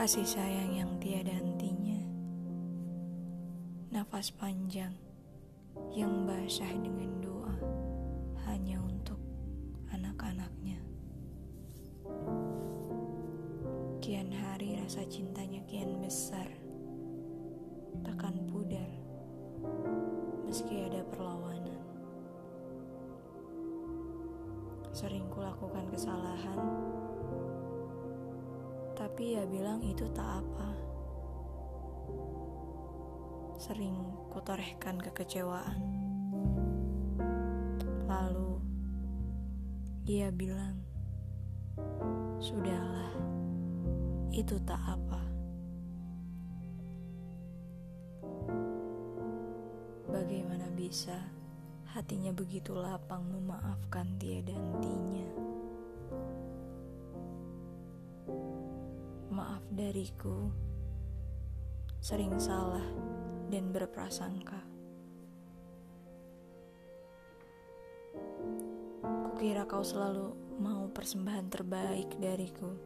[0.00, 2.00] Kasih sayang yang tiada hentinya.
[3.92, 4.96] Nafas panjang
[5.92, 7.52] yang basah dengan doa
[8.48, 9.20] hanya untuk
[9.92, 10.80] anak-anaknya.
[14.00, 16.48] Kian hari rasa cintanya kian besar
[18.00, 18.88] Takkan pudar
[20.48, 21.84] meski ada perlawanan.
[24.96, 26.60] Sering kulakukan kesalahan
[29.00, 30.68] tapi ia bilang itu tak apa.
[33.56, 33.96] Sering
[34.28, 35.80] kutorehkan kekecewaan.
[38.04, 38.60] Lalu
[40.04, 40.84] ia bilang,
[42.44, 43.16] "Sudahlah,
[44.36, 45.22] itu tak apa."
[50.12, 51.16] Bagaimana bisa
[51.96, 55.24] hatinya begitu lapang memaafkan tiada hentinya?
[59.80, 60.52] Dariku
[62.04, 62.84] sering salah
[63.48, 64.60] dan berprasangka.
[69.00, 72.76] Kukira kau selalu mau persembahan terbaik dariku.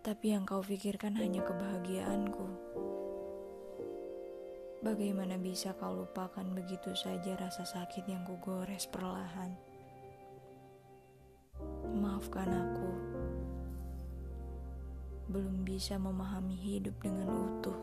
[0.00, 2.48] Tapi yang kau pikirkan hanya kebahagiaanku.
[4.80, 9.52] Bagaimana bisa kau lupakan begitu saja rasa sakit yang kugores perlahan?
[11.98, 13.17] Maafkan aku,
[15.28, 17.76] belum bisa memahami hidup dengan utuh.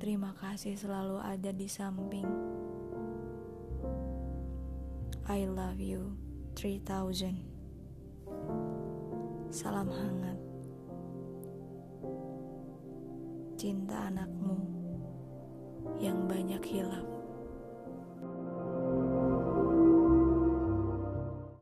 [0.00, 2.28] Terima kasih selalu ada di samping.
[5.28, 6.16] I love you
[6.56, 7.36] 3000.
[9.52, 10.38] Salam hangat.
[13.56, 14.56] Cinta anakmu
[16.00, 17.15] yang banyak hilap.